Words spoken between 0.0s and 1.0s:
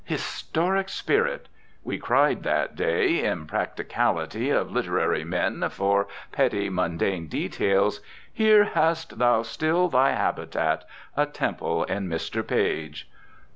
Historic